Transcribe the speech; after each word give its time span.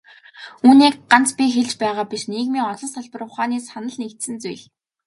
Үүнийг 0.67 0.95
ганц 1.11 1.29
би 1.37 1.45
хэлж 1.55 1.71
байгаа 1.81 2.05
биш, 2.11 2.23
нийгмийн 2.33 2.67
олон 2.71 2.89
салбар 2.93 3.21
ухааны 3.27 3.57
санал 3.61 3.97
нэгдсэн 4.01 4.35
зүйл. 4.43 4.63